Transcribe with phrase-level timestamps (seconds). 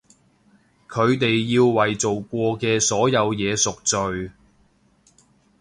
[0.89, 4.31] 佢哋要為做過嘅所有嘢贖罪！